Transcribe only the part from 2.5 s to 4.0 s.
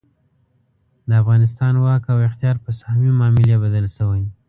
په سهامي معاملې بدل